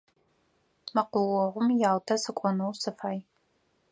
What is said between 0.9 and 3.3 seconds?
Мэкъуогъум Ялтэ сыкӏонэу сыфай.